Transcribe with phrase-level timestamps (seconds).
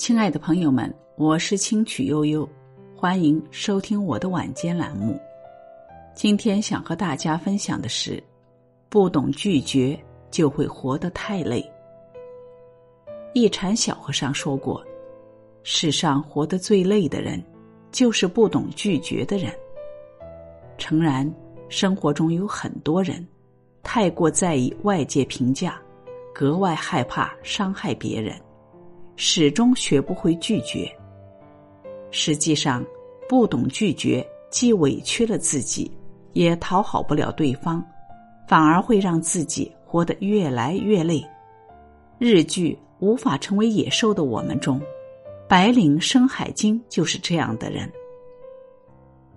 [0.00, 2.48] 亲爱的朋友们，我是清曲悠悠，
[2.96, 5.20] 欢迎收听我的晚间栏目。
[6.14, 8.20] 今天想和大家分享的是：
[8.88, 11.62] 不懂拒绝，就会活得太累。
[13.34, 14.82] 一禅小和尚说过
[15.64, 17.38] ：“世上活得最累的人，
[17.92, 19.52] 就是不懂拒绝的人。”
[20.78, 21.30] 诚然，
[21.68, 23.22] 生活中有很多人
[23.82, 25.78] 太过在意外界评价，
[26.32, 28.34] 格外害怕伤害别人。
[29.22, 30.90] 始终学不会拒绝。
[32.10, 32.82] 实际上，
[33.28, 35.92] 不懂拒绝，既委屈了自己，
[36.32, 37.84] 也讨好不了对方，
[38.48, 41.22] 反而会让自己活得越来越累。
[42.18, 44.80] 日剧《无法成为野兽的我们》中，
[45.46, 47.92] 白领深海经就是这样的人。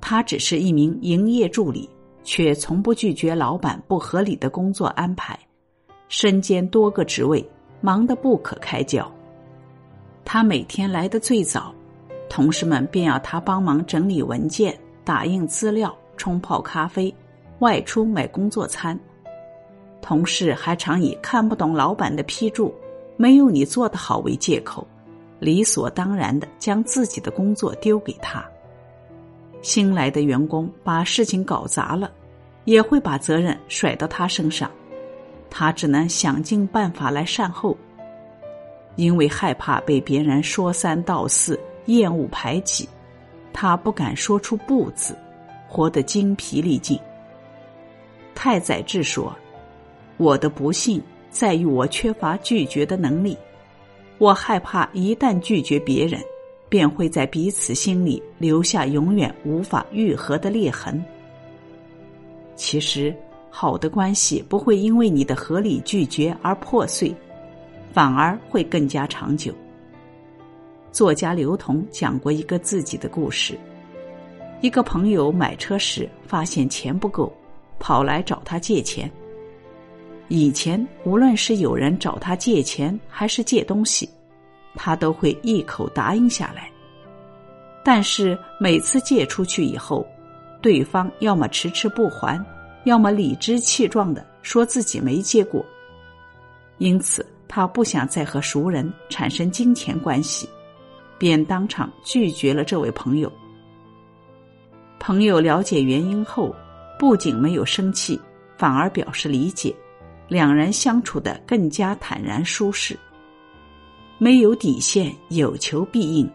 [0.00, 1.90] 他只是一名营业助理，
[2.22, 5.36] 却从不拒绝老板不合理的工作安排，
[6.06, 7.44] 身兼多个职位，
[7.80, 9.12] 忙得不可开交。
[10.24, 11.74] 他每天来的最早，
[12.28, 17.14] 同事们便要他帮忙整理文件、打印资料、冲泡咖啡、
[17.58, 18.98] 外出买工作餐。
[20.00, 22.74] 同事还常以看不懂老板的批注、
[23.16, 24.86] 没有你做的好为借口，
[25.38, 28.44] 理所当然的将自己的工作丢给他。
[29.60, 32.10] 新来的员工把事情搞砸了，
[32.64, 34.68] 也会把责任甩到他身上，
[35.50, 37.76] 他只能想尽办法来善后。
[38.96, 42.88] 因为害怕被别人说三道四、厌恶排挤，
[43.52, 45.16] 他不敢说出“不”字，
[45.66, 46.98] 活得精疲力尽。
[48.34, 49.34] 太宰治说
[50.18, 53.36] ：“我的不幸在于我缺乏拒绝的能力，
[54.18, 56.20] 我害怕一旦拒绝别人，
[56.68, 61.02] 便会在彼此心里留下永远无法愈合的裂痕。”
[62.54, 63.14] 其实，
[63.50, 67.14] 好的关系不会因为你的合理拒绝而破碎。
[67.92, 69.54] 反而会更加长久。
[70.90, 73.58] 作家刘同讲过一个自己的故事：
[74.60, 77.32] 一个朋友买车时发现钱不够，
[77.78, 79.10] 跑来找他借钱。
[80.28, 84.08] 以前无论是有人找他借钱还是借东西，
[84.74, 86.70] 他都会一口答应下来。
[87.84, 90.06] 但是每次借出去以后，
[90.60, 92.42] 对方要么迟迟不还，
[92.84, 95.64] 要么理直气壮的说自己没借过。
[96.78, 97.26] 因此。
[97.54, 100.48] 他不想再和熟人产生金钱关系，
[101.18, 103.30] 便当场拒绝了这位朋友。
[104.98, 106.56] 朋友了解原因后，
[106.98, 108.18] 不仅没有生气，
[108.56, 109.74] 反而表示理解，
[110.28, 112.98] 两人相处的更加坦然舒适。
[114.16, 116.26] 没有底线，有求必应，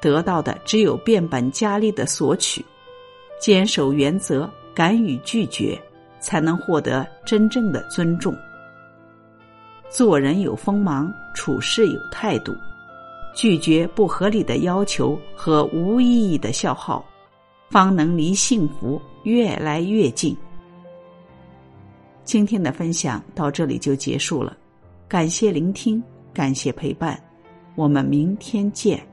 [0.00, 2.64] 得到的只有变本加厉的索取。
[3.40, 5.76] 坚守原则，敢于拒绝，
[6.20, 8.32] 才能获得真正的尊重。
[9.90, 12.54] 做人有锋芒，处事有态度，
[13.34, 17.04] 拒绝不合理的要求和无意义的消耗，
[17.68, 20.36] 方能离幸福越来越近。
[22.22, 24.56] 今天的分享到这里就结束了，
[25.08, 26.00] 感谢聆听，
[26.32, 27.20] 感谢陪伴，
[27.74, 29.09] 我们明天见。